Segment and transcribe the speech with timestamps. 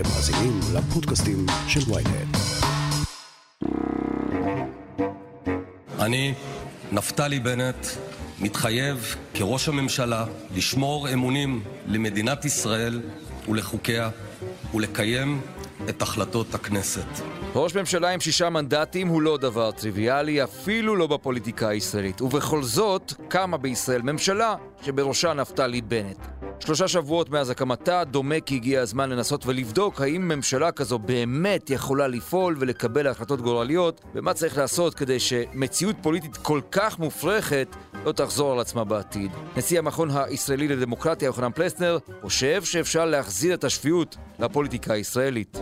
[0.00, 2.36] אתם מאזינים לפודקאסטים של ויינט.
[5.98, 6.34] אני,
[6.92, 7.86] נפתלי בנט,
[8.40, 10.24] מתחייב כראש הממשלה
[10.56, 13.00] לשמור אמונים למדינת ישראל
[13.48, 14.10] ולחוקיה
[14.74, 15.40] ולקיים
[15.88, 17.06] את החלטות הכנסת.
[17.54, 22.20] ראש ממשלה עם שישה מנדטים הוא לא דבר טריוויאלי, אפילו לא בפוליטיקה הישראלית.
[22.20, 26.39] ובכל זאת, קמה בישראל ממשלה שבראשה נפתלי בנט.
[26.60, 32.08] שלושה שבועות מאז הקמתה, דומה כי הגיע הזמן לנסות ולבדוק האם ממשלה כזו באמת יכולה
[32.08, 38.52] לפעול ולקבל החלטות גורליות, ומה צריך לעשות כדי שמציאות פוליטית כל כך מופרכת לא תחזור
[38.52, 39.30] על עצמה בעתיד.
[39.56, 45.58] נשיא המכון הישראלי לדמוקרטיה, יוחנן פלסנר, חושב שאפשר להחזיר את השפיות לפוליטיקה הישראלית.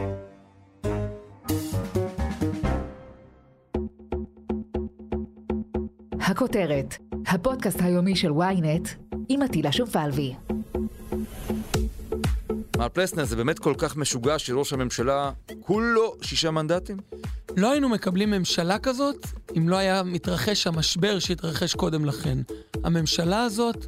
[6.20, 8.88] הכותרת, הפודקאסט היומי של ynet
[9.28, 10.34] עם עטילה שומפלבי.
[12.78, 16.96] מר פלסנר, זה באמת כל כך משוגע שראש הממשלה כולו שישה מנדטים?
[17.56, 22.38] לא היינו מקבלים ממשלה כזאת אם לא היה מתרחש המשבר שהתרחש קודם לכן.
[22.84, 23.86] הממשלה הזאת,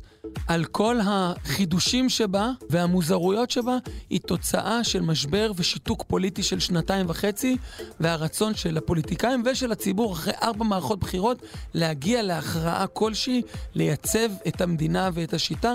[0.48, 3.76] על כל החידושים שבה והמוזרויות שבה,
[4.10, 7.56] היא תוצאה של משבר ושיתוק פוליטי של שנתיים וחצי,
[8.00, 11.42] והרצון של הפוליטיקאים ושל הציבור אחרי ארבע מערכות בחירות
[11.74, 13.42] להגיע להכרעה כלשהי,
[13.74, 15.74] לייצב את המדינה ואת השיטה.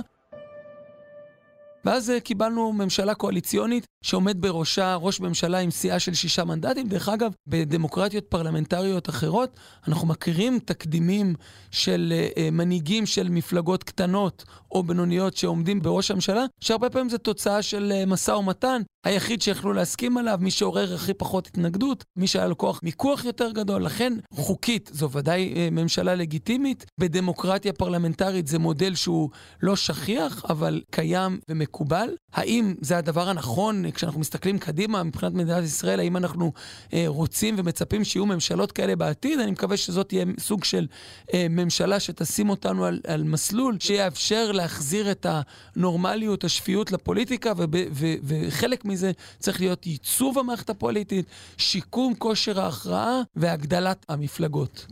[1.86, 6.88] ואז אה, קיבלנו ממשלה קואליציונית שעומד בראשה ראש ממשלה עם סיעה של שישה מנדטים.
[6.88, 11.36] דרך אגב, בדמוקרטיות פרלמנטריות אחרות, אנחנו מכירים תקדימים
[11.72, 17.62] של uh, מנהיגים של מפלגות קטנות או בינוניות שעומדים בראש הממשלה, שהרבה פעמים זה תוצאה
[17.62, 18.82] של uh, משא ומתן.
[19.06, 23.52] היחיד שיכלו להסכים עליו, מי שעורר הכי פחות התנגדות, מי שהיה לו כוח מיקוח יותר
[23.52, 23.84] גדול.
[23.84, 26.86] לכן, חוקית, זו ודאי uh, ממשלה לגיטימית.
[27.00, 29.30] בדמוקרטיה פרלמנטרית זה מודל שהוא
[29.62, 32.10] לא שכיח, אבל קיים ומקובל.
[32.34, 36.52] האם זה הדבר הנכון כשאנחנו מסתכלים קדימה מבחינת מדינת ישראל, האם אנחנו
[36.94, 39.40] אה, רוצים ומצפים שיהיו ממשלות כאלה בעתיד?
[39.40, 40.88] אני מקווה שזאת תהיה סוג של
[41.34, 48.06] אה, ממשלה שתשים אותנו על, על מסלול שיאפשר להחזיר את הנורמליות, השפיות לפוליטיקה, וב, ו,
[48.24, 51.26] וחלק מזה צריך להיות ייצוב המערכת הפוליטית,
[51.58, 54.86] שיקום כושר ההכרעה והגדלת המפלגות.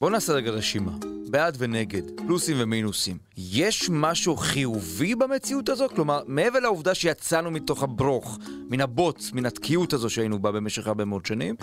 [0.00, 1.15] בואו נעשה רגע רשימה.
[1.28, 3.18] בעד ונגד, פלוסים ומינוסים.
[3.36, 5.86] יש משהו חיובי במציאות הזו?
[5.88, 8.38] כלומר, מעבר לעובדה שיצאנו מתוך הברוך,
[8.70, 11.54] מן הבוץ, מן התקיעות הזו שהיינו בה במשך הרבה מאוד שנים,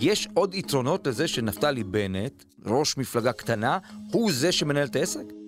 [0.00, 3.78] יש עוד יתרונות לזה שנפתלי בנט, ראש מפלגה קטנה,
[4.12, 5.41] הוא זה שמנהל את העסק?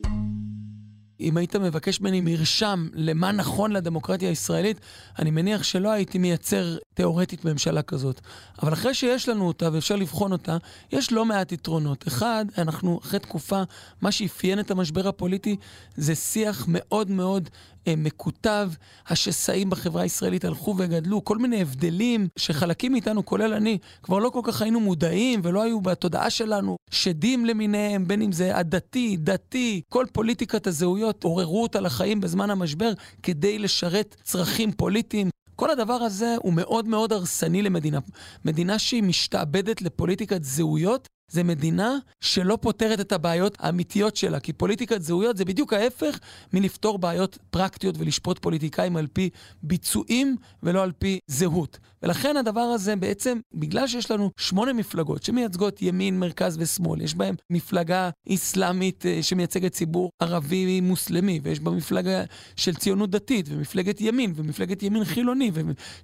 [1.21, 4.81] אם היית מבקש ממני מרשם למה נכון לדמוקרטיה הישראלית,
[5.19, 8.21] אני מניח שלא הייתי מייצר תיאורטית ממשלה כזאת.
[8.63, 10.57] אבל אחרי שיש לנו אותה ואפשר לבחון אותה,
[10.93, 12.09] יש לא מעט יתרונות.
[12.09, 13.63] אחד, אנחנו אחרי תקופה,
[14.03, 15.57] מה שאפיין את המשבר הפוליטי
[15.97, 17.51] זה שיח מאוד מאוד
[17.97, 18.71] מקוטב,
[19.09, 24.41] השסעים בחברה הישראלית הלכו וגדלו, כל מיני הבדלים שחלקים מאיתנו, כולל אני, כבר לא כל
[24.45, 30.06] כך היינו מודעים ולא היו בתודעה שלנו, שדים למיניהם, בין אם זה עדתי, דתי, כל
[30.12, 32.93] פוליטיקת הזהויות עוררו אותה לחיים בזמן המשבר
[33.23, 35.31] כדי לשרת צרכים פוליטיים.
[35.56, 37.99] כל הדבר הזה הוא מאוד מאוד הרסני למדינה.
[38.44, 45.03] מדינה שהיא משתעבדת לפוליטיקת זהויות, זה מדינה שלא פותרת את הבעיות האמיתיות שלה, כי פוליטיקת
[45.03, 46.19] זהויות זה בדיוק ההפך
[46.53, 49.31] מלפתור בעיות פרקטיות ולשפוט פוליטיקאים על פי
[49.62, 51.79] ביצועים ולא על פי זהות.
[52.03, 57.35] ולכן הדבר הזה בעצם, בגלל שיש לנו שמונה מפלגות שמייצגות ימין, מרכז ושמאל, יש בהן
[57.51, 62.25] מפלגה איסלאמית אה, שמייצגת ציבור ערבי מוסלמי, ויש בה מפלגה
[62.56, 65.51] של ציונות דתית, ומפלגת ימין, ומפלגת ימין חילוני,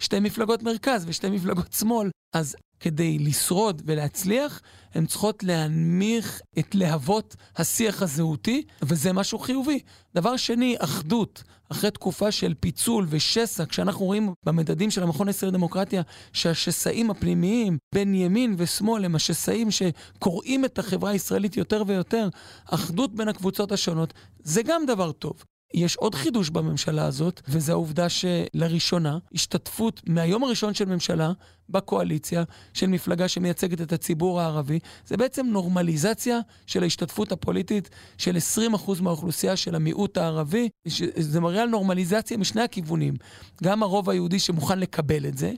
[0.00, 4.60] ושתי מפלגות מרכז ושתי מפלגות שמאל, אז כדי לשרוד ולהצליח,
[4.94, 9.78] הן צריכות להנמיך את להבות השיח הזהותי, וזה משהו חיובי.
[10.14, 11.42] דבר שני, אחדות.
[11.72, 16.02] אחרי תקופה של פיצול ושסע, כשאנחנו רואים במדדים של המכון הישראלי לדמוקרטיה
[16.32, 22.28] שהשסעים הפנימיים בין ימין ושמאל הם השסעים שקורעים את החברה הישראלית יותר ויותר,
[22.66, 25.44] אחדות בין הקבוצות השונות, זה גם דבר טוב.
[25.75, 31.32] יש עוד חידוש בממשלה הזאת, וזו העובדה שלראשונה, השתתפות מהיום הראשון של ממשלה
[31.69, 32.43] בקואליציה
[32.75, 38.37] של מפלגה שמייצגת את הציבור הערבי, זה בעצם נורמליזציה של ההשתתפות הפוליטית של
[38.76, 40.69] 20% מהאוכלוסייה של המיעוט הערבי.
[41.17, 43.14] זה מראה על נורמליזציה משני הכיוונים.
[43.62, 45.52] גם הרוב היהודי שמוכן לקבל את זה,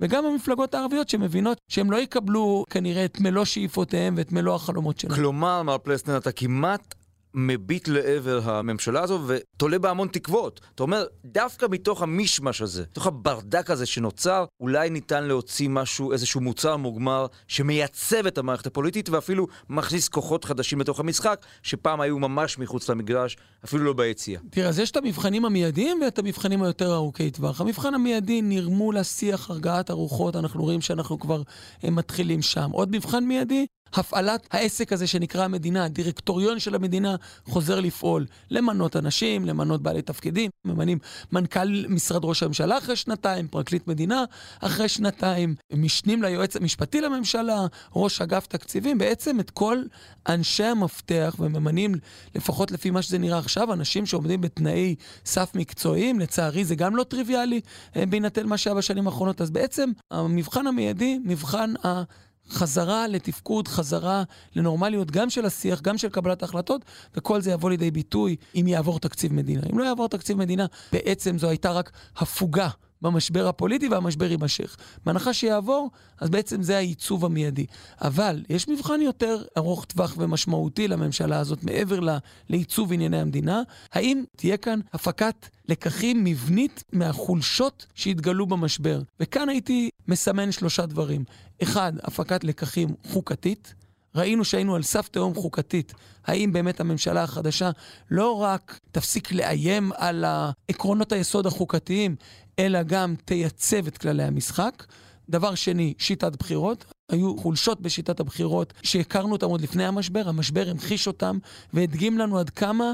[0.00, 5.14] וגם המפלגות הערביות שמבינות שהם לא יקבלו כנראה את מלוא שאיפותיהם ואת מלוא החלומות שלהם.
[5.14, 6.94] כלומר, מר פלסנר, אתה כמעט
[7.34, 10.60] מביט לעבר הממשלה הזו ותולה בה המון תקוות.
[10.74, 16.40] אתה אומר, דווקא מתוך המישמש הזה, מתוך הברדק הזה שנוצר, אולי ניתן להוציא משהו, איזשהו
[16.40, 22.58] מוצר מוגמר שמייצב את המערכת הפוליטית ואפילו מכניס כוחות חדשים לתוך המשחק, שפעם היו ממש
[22.58, 24.40] מחוץ למגרש, אפילו לא ביציאה.
[24.50, 27.60] תראה, אז יש את המבחנים המיידיים ואת המבחנים היותר ארוכי טווח.
[27.60, 31.42] המבחן המיידי, נרמול השיח, הרגעת הרוחות, אנחנו רואים שאנחנו כבר
[31.84, 32.70] אה, מתחילים שם.
[32.70, 39.44] עוד מבחן מיידי, הפעלת העסק הזה שנקרא המדינה, הדירקטוריון של המדינה חוזר לפעול, למנות אנשים,
[39.44, 40.98] למנות בעלי תפקידים, ממנים
[41.32, 44.24] מנכ"ל משרד ראש הממשלה אחרי שנתיים, פרקליט מדינה
[44.60, 47.66] אחרי שנתיים, משנים ליועץ המשפטי לממשלה,
[47.96, 49.82] ראש אגף תקציבים, בעצם את כל
[50.28, 51.94] אנשי המפתח וממנים,
[52.34, 57.04] לפחות לפי מה שזה נראה עכשיו, אנשים שעומדים בתנאי סף מקצועיים, לצערי זה גם לא
[57.04, 57.60] טריוויאלי
[57.96, 62.02] אה, בהינתן מה שהיה בשנים האחרונות, אז בעצם המבחן המיידי, מבחן ה...
[62.52, 64.22] חזרה לתפקוד, חזרה
[64.56, 66.84] לנורמליות גם של השיח, גם של קבלת ההחלטות,
[67.16, 69.62] וכל זה יבוא לידי ביטוי אם יעבור תקציב מדינה.
[69.72, 72.68] אם לא יעבור תקציב מדינה, בעצם זו הייתה רק הפוגה
[73.02, 74.76] במשבר הפוליטי והמשבר יימשך.
[75.06, 75.90] בהנחה שיעבור,
[76.20, 77.66] אז בעצם זה העיצוב המיידי.
[78.00, 82.16] אבל יש מבחן יותר ארוך טווח ומשמעותי לממשלה הזאת, מעבר ל,
[82.48, 83.62] לעיצוב ענייני המדינה.
[83.92, 89.02] האם תהיה כאן הפקת לקחים מבנית מהחולשות שהתגלו במשבר?
[89.20, 91.24] וכאן הייתי מסמן שלושה דברים.
[91.62, 93.74] אחד, הפקת לקחים חוקתית.
[94.14, 95.94] ראינו שהיינו על סף תהום חוקתית.
[96.26, 97.70] האם באמת הממשלה החדשה
[98.10, 100.24] לא רק תפסיק לאיים על
[100.68, 102.16] עקרונות היסוד החוקתיים,
[102.58, 104.84] אלא גם תייצב את כללי המשחק.
[105.28, 106.84] דבר שני, שיטת בחירות.
[107.10, 111.38] היו חולשות בשיטת הבחירות שהכרנו אותן עוד לפני המשבר, המשבר המחיש אותן
[111.72, 112.92] והדגים לנו עד כמה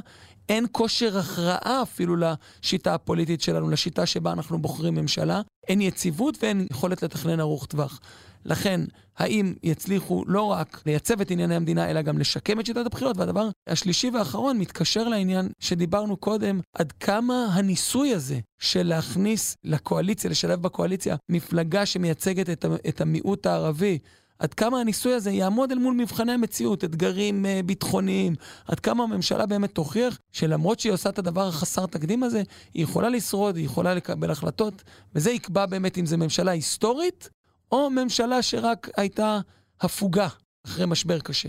[0.48, 5.40] אין כושר הכרעה אפילו לשיטה הפוליטית שלנו, לשיטה שבה אנחנו בוחרים ממשלה.
[5.68, 8.00] אין יציבות ואין יכולת לתכנן ארוך טווח.
[8.44, 8.80] לכן,
[9.18, 13.16] האם יצליחו לא רק לייצב את ענייני המדינה, אלא גם לשקם את שיטת הבחירות?
[13.16, 20.62] והדבר השלישי והאחרון מתקשר לעניין שדיברנו קודם, עד כמה הניסוי הזה של להכניס לקואליציה, לשלב
[20.62, 23.98] בקואליציה, מפלגה שמייצגת את, את המיעוט הערבי,
[24.38, 28.34] עד כמה הניסוי הזה יעמוד אל מול מבחני המציאות, אתגרים uh, ביטחוניים,
[28.68, 32.42] עד כמה הממשלה באמת תוכיח שלמרות שהיא עושה את הדבר החסר תקדים הזה,
[32.74, 34.82] היא יכולה לשרוד, היא יכולה לקבל החלטות,
[35.14, 37.30] וזה יקבע באמת אם זו ממשלה היסטורית
[37.72, 39.40] או ממשלה שרק הייתה
[39.80, 40.28] הפוגה
[40.66, 41.48] אחרי משבר קשה.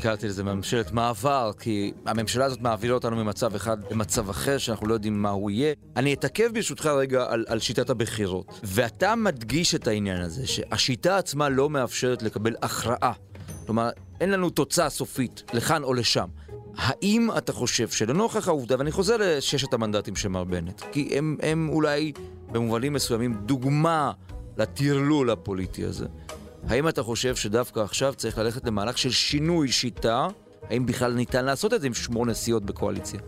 [0.00, 4.94] קראתי לזה ממשלת מעבר, כי הממשלה הזאת מעבירה אותנו ממצב אחד למצב אחר, שאנחנו לא
[4.94, 5.74] יודעים מה הוא יהיה.
[5.96, 8.60] אני אתעכב ברשותך רגע על, על שיטת הבחירות.
[8.62, 13.12] ואתה מדגיש את העניין הזה, שהשיטה עצמה לא מאפשרת לקבל הכרעה.
[13.66, 13.90] כלומר,
[14.20, 16.28] אין לנו תוצאה סופית, לכאן או לשם.
[16.76, 21.68] האם אתה חושב שלנוכח העובדה, ואני חוזר לששת המנדטים של מר בנט, כי הם, הם
[21.72, 22.12] אולי
[22.52, 24.12] במובנים מסוימים דוגמה
[24.56, 26.06] לטרלול הפוליטי הזה,
[26.68, 30.28] האם אתה חושב שדווקא עכשיו צריך ללכת למהלך של שינוי שיטה?
[30.70, 33.20] האם בכלל ניתן לעשות את זה עם שמונה סיעות בקואליציה?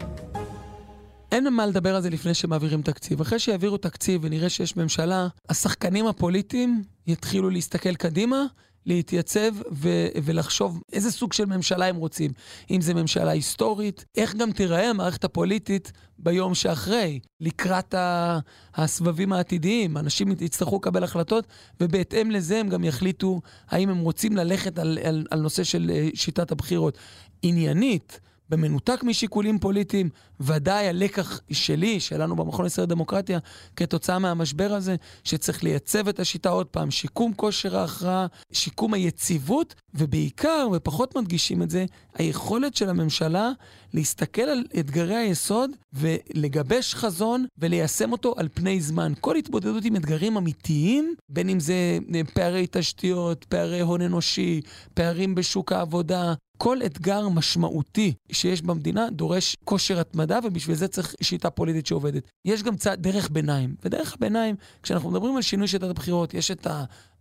[1.33, 3.21] אין מה לדבר על זה לפני שמעבירים תקציב.
[3.21, 8.45] אחרי שיעבירו תקציב ונראה שיש ממשלה, השחקנים הפוליטיים יתחילו להסתכל קדימה
[8.87, 12.31] להתייצב ו- ולחשוב איזה סוג של ממשלה הם רוצים.
[12.71, 18.39] אם זו ממשלה היסטורית, איך גם תיראה המערכת הפוליטית ביום שאחרי, לקראת ה-
[18.75, 19.97] הסבבים העתידיים.
[19.97, 21.47] אנשים יצטרכו לקבל החלטות,
[21.81, 26.09] ובהתאם לזה הם גם יחליטו האם הם רוצים ללכת על, על, על נושא של אה,
[26.15, 26.99] שיטת הבחירות.
[27.43, 30.09] עניינית, במנותק משיקולים פוליטיים,
[30.41, 33.39] ודאי הלקח שלי, שלנו במכון הישראלי לדמוקרטיה,
[33.77, 40.69] כתוצאה מהמשבר הזה, שצריך לייצב את השיטה עוד פעם, שיקום כושר ההכרעה, שיקום היציבות, ובעיקר,
[40.73, 41.85] ופחות מדגישים את זה,
[42.15, 43.51] היכולת של הממשלה
[43.95, 49.13] להסתכל על אתגרי היסוד ולגבש חזון וליישם אותו על פני זמן.
[49.21, 51.99] כל התמודדות עם אתגרים אמיתיים, בין אם זה
[52.35, 54.61] פערי תשתיות, פערי הון אנושי,
[54.95, 61.51] פערים בשוק העבודה, כל אתגר משמעותי שיש במדינה דורש כושר התמדה, ובשביל זה צריך שיטה
[61.51, 62.23] פוליטית שעובדת.
[62.45, 66.67] יש גם צד, דרך ביניים, ודרך הביניים, כשאנחנו מדברים על שינוי שיטת הבחירות, יש את.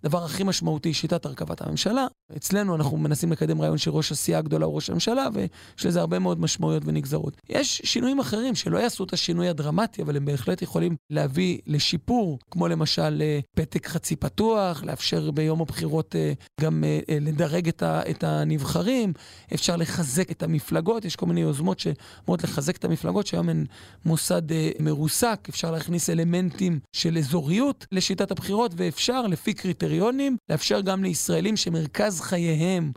[0.03, 2.07] הדבר הכי משמעותי, שיטת הרכבת הממשלה.
[2.37, 6.39] אצלנו אנחנו מנסים לקדם רעיון שראש הסיעה הגדולה הוא ראש הממשלה, ויש לזה הרבה מאוד
[6.39, 7.37] משמעויות ונגזרות.
[7.49, 12.67] יש שינויים אחרים שלא יעשו את השינוי הדרמטי, אבל הם בהחלט יכולים להביא לשיפור, כמו
[12.67, 19.13] למשל אה, פתק חצי פתוח, לאפשר ביום הבחירות אה, גם אה, לדרג את הנבחרים,
[19.53, 23.65] אפשר לחזק את המפלגות, יש כל מיני יוזמות שאומרות לחזק את המפלגות, שהיום הן
[24.05, 24.41] מוסד
[24.79, 29.88] מרוסק, אפשר להכניס אלמנטים של אזוריות לשיטת הבחירות, ואפשר לפי קריטריונים.
[29.89, 32.91] קריטריונים, לאפשר גם לישראלים שמרכז חייהם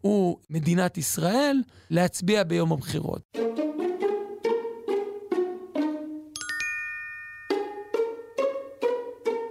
[0.00, 1.56] הוא מדינת ישראל,
[1.90, 3.38] להצביע ביום הבחירות.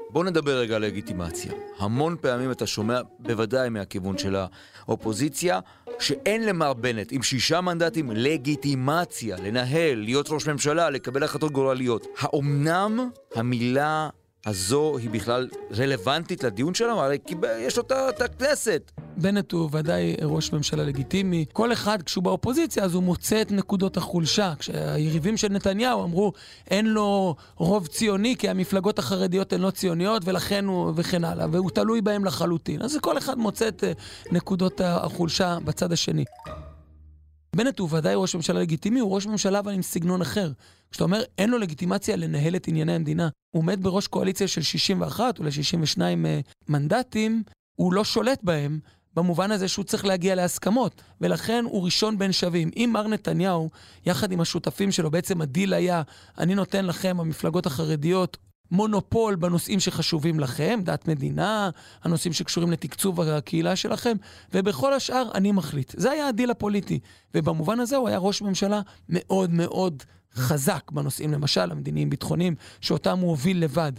[0.09, 1.51] בואו נדבר רגע על לגיטימציה.
[1.79, 5.59] המון פעמים אתה שומע, בוודאי מהכיוון של האופוזיציה,
[5.99, 12.07] שאין למר בנט עם שישה מנדטים לגיטימציה לנהל, להיות ראש ממשלה, לקבל החלטות גורליות.
[12.19, 14.09] האומנם המילה
[14.45, 15.47] הזו היא בכלל
[15.77, 17.01] רלוונטית לדיון שלנו?
[17.01, 17.17] הרי
[17.59, 18.91] יש לו את הכנסת.
[19.17, 21.45] בנט הוא ודאי ראש ממשלה לגיטימי.
[21.53, 24.53] כל אחד, כשהוא באופוזיציה, אז הוא מוצא את נקודות החולשה.
[24.59, 26.33] כשהיריבים של נתניהו אמרו,
[26.69, 31.69] אין לו רוב ציוני, כי המפלגות החרדיות הן לא ציוניות, ולכן הוא, וכן הלאה, והוא
[31.69, 32.81] תלוי בהם לחלוטין.
[32.81, 33.91] אז כל אחד מוצא את אה,
[34.31, 36.25] נקודות החולשה בצד השני.
[37.55, 40.51] בנט הוא ודאי ראש ממשלה לגיטימי, הוא ראש ממשלה אבל עם סגנון אחר.
[40.91, 45.39] כשאתה אומר, אין לו לגיטימציה לנהל את ענייני המדינה, הוא עומד בראש קואליציה של 61
[45.39, 46.01] או ל-62
[46.67, 47.43] מנדטים,
[47.75, 48.79] הוא לא שולט בהם,
[49.15, 52.69] במובן הזה שהוא צריך להגיע להסכמות, ולכן הוא ראשון בין שווים.
[52.75, 53.69] אם מר נתניהו,
[54.05, 56.01] יחד עם השותפים שלו, בעצם הדיל היה,
[56.37, 58.37] אני נותן לכם, המפלגות החרדיות,
[58.73, 61.69] מונופול בנושאים שחשובים לכם, דת מדינה,
[62.03, 64.17] הנושאים שקשורים לתקצוב הקהילה שלכם,
[64.53, 65.93] ובכל השאר אני מחליט.
[65.97, 66.99] זה היה הדיל הפוליטי.
[67.35, 70.03] ובמובן הזה הוא היה ראש ממשלה מאוד מאוד
[70.35, 73.91] חזק בנושאים, למשל, המדיניים-ביטחוניים, שאותם הוא הוביל לבד.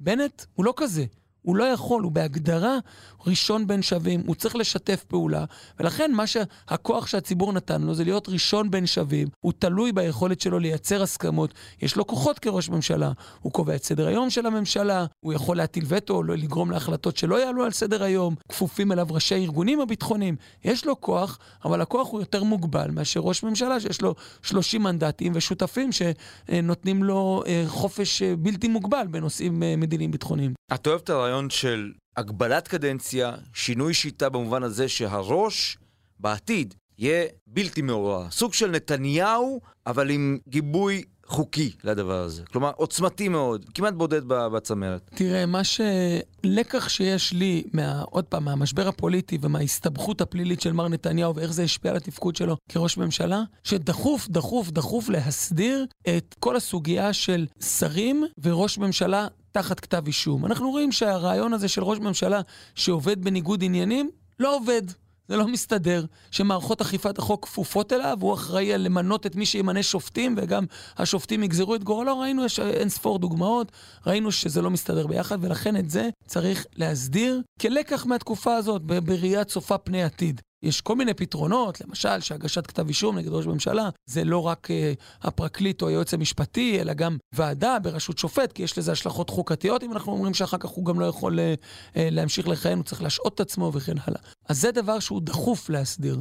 [0.00, 1.04] בנט הוא לא כזה.
[1.42, 2.78] הוא לא יכול, הוא בהגדרה
[3.26, 5.44] ראשון בין שווים, הוא צריך לשתף פעולה,
[5.80, 10.58] ולכן מה שהכוח שהציבור נתן לו זה להיות ראשון בין שווים, הוא תלוי ביכולת שלו
[10.58, 15.32] לייצר הסכמות, יש לו כוחות כראש ממשלה, הוא קובע את סדר היום של הממשלה, הוא
[15.32, 19.80] יכול להטיל וטו או לגרום להחלטות שלא יעלו על סדר היום, כפופים אליו ראשי הארגונים
[19.80, 24.82] הביטחוניים, יש לו כוח, אבל הכוח הוא יותר מוגבל מאשר ראש ממשלה שיש לו 30
[24.82, 30.54] מנדטים ושותפים שנותנים לו אה, חופש אה, בלתי מוגבל בנושאים אה, מדיניים ביטחוניים.
[30.74, 35.78] את אוהבת את הרעיון של הגבלת קדנציה, שינוי שיטה במובן הזה שהראש
[36.20, 38.30] בעתיד יהיה בלתי מעורר.
[38.30, 42.42] סוג של נתניהו, אבל עם גיבוי חוקי לדבר הזה.
[42.44, 45.10] כלומר, עוצמתי מאוד, כמעט בודד בצמרת.
[45.14, 51.34] תראה, מה שלקח שיש לי, מה, עוד פעם, מהמשבר הפוליטי ומההסתבכות הפלילית של מר נתניהו
[51.34, 57.12] ואיך זה השפיע על התפקוד שלו כראש ממשלה, שדחוף, דחוף, דחוף להסדיר את כל הסוגיה
[57.12, 60.46] של שרים וראש ממשלה תחת כתב אישום.
[60.46, 62.40] אנחנו רואים שהרעיון הזה של ראש ממשלה
[62.74, 64.82] שעובד בניגוד עניינים, לא עובד.
[65.28, 69.82] זה לא מסתדר, שמערכות אכיפת החוק כפופות אליו, הוא אחראי על למנות את מי שימנה
[69.82, 70.64] שופטים, וגם
[70.96, 72.18] השופטים יגזרו את גורלו.
[72.18, 73.72] ראינו, יש אין ספור דוגמאות,
[74.06, 79.78] ראינו שזה לא מסתדר ביחד, ולכן את זה צריך להסדיר כלקח מהתקופה הזאת, בראייה צופה
[79.78, 80.40] פני עתיד.
[80.62, 85.26] יש כל מיני פתרונות, למשל שהגשת כתב אישום נגד ראש ממשלה זה לא רק uh,
[85.26, 89.92] הפרקליט או היועץ המשפטי, אלא גם ועדה בראשות שופט, כי יש לזה השלכות חוקתיות, אם
[89.92, 93.40] אנחנו אומרים שאחר כך הוא גם לא יכול uh, להמשיך לכהן, הוא צריך להשעות את
[93.40, 94.20] עצמו וכן הלאה.
[94.48, 96.20] אז זה דבר שהוא דחוף להסדיר.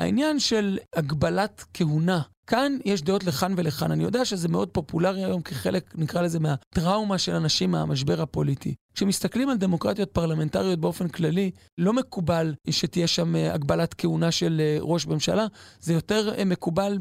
[0.00, 3.90] העניין של הגבלת כהונה, כאן יש דעות לכאן ולכאן.
[3.90, 8.74] אני יודע שזה מאוד פופולרי היום כחלק, נקרא לזה, מהטראומה של אנשים מהמשבר הפוליטי.
[8.94, 14.76] כשמסתכלים על דמוקרטיות פרלמנטריות באופן כללי, לא מקובל שתהיה שם אה, הגבלת כהונה של אה,
[14.80, 15.46] ראש ממשלה.
[15.80, 16.98] זה יותר אה, מקובל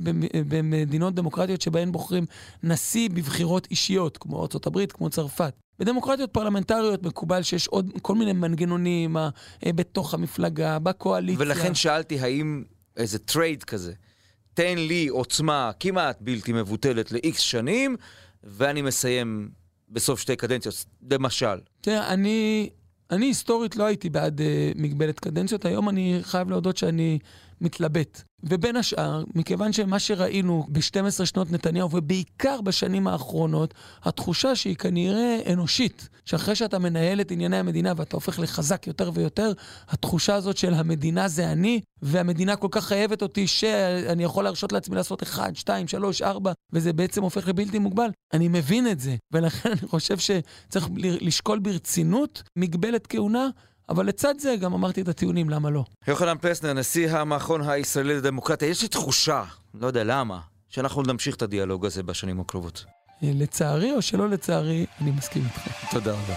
[0.48, 2.26] במדינות דמוקרטיות שבהן בוחרים
[2.64, 5.54] נשיא בבחירות אישיות, כמו ארה"ב, כמו צרפת.
[5.80, 9.18] בדמוקרטיות פרלמנטריות מקובל שיש עוד כל מיני מנגנונים
[9.66, 11.46] בתוך המפלגה, בקואליציה.
[11.46, 12.64] ולכן שאלתי האם
[13.00, 13.94] איזה trade כזה,
[14.54, 17.96] תן לי עוצמה כמעט בלתי מבוטלת ל-X שנים,
[18.44, 19.50] ואני מסיים
[19.90, 21.60] בסוף שתי קדנציות, למשל.
[21.82, 22.70] תראה, אני,
[23.12, 24.44] אני היסטורית לא הייתי בעד uh,
[24.76, 27.20] מגבלת קדנציות, היום אני חייב להודות שאני
[27.62, 28.24] מתלבט.
[28.44, 33.74] ובין השאר, מכיוון שמה שראינו ב-12 שנות נתניהו, ובעיקר בשנים האחרונות,
[34.04, 39.52] התחושה שהיא כנראה אנושית, שאחרי שאתה מנהל את ענייני המדינה ואתה הופך לחזק יותר ויותר,
[39.90, 44.96] התחושה הזאת של המדינה זה אני, והמדינה כל כך חייבת אותי שאני יכול להרשות לעצמי
[44.96, 48.10] לעשות 1, 2, 3, 4, וזה בעצם הופך לבלתי מוגבל.
[48.34, 53.50] אני מבין את זה, ולכן אני חושב שצריך לשקול ברצינות מגבלת כהונה.
[53.90, 55.84] אבל לצד זה גם אמרתי את הטיעונים, למה לא.
[56.08, 59.44] יוחנן פלסנר, נשיא המכון הישראלי לדמוקרטיה, יש לי תחושה,
[59.74, 62.86] לא יודע למה, שאנחנו נמשיך את הדיאלוג הזה בשנים הקרובות.
[63.22, 65.92] לצערי או שלא לצערי, אני מסכים איתך.
[65.92, 66.36] תודה רבה.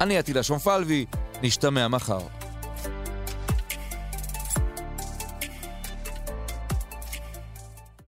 [0.00, 1.06] אני עטילה שומפלבי,
[1.42, 2.41] נשתמע מחר.